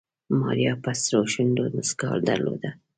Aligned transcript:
ماريا 0.39 0.73
په 0.83 0.91
سرو 1.01 1.21
شونډو 1.33 1.63
موسکا 1.75 2.09
درلوده. 2.29 2.69